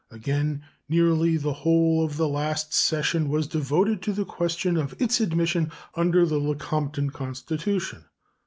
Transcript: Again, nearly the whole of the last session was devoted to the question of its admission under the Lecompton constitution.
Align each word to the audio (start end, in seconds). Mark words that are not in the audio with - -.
Again, 0.09 0.63
nearly 0.89 1.37
the 1.37 1.53
whole 1.53 2.03
of 2.03 2.17
the 2.17 2.27
last 2.27 2.73
session 2.73 3.29
was 3.29 3.45
devoted 3.45 4.01
to 4.01 4.13
the 4.13 4.25
question 4.25 4.75
of 4.75 4.99
its 4.99 5.21
admission 5.21 5.71
under 5.93 6.25
the 6.25 6.39
Lecompton 6.39 7.11
constitution. 7.11 8.05